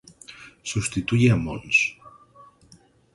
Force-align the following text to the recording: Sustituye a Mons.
Sustituye 0.63 1.29
a 1.31 1.35
Mons. 1.35 1.79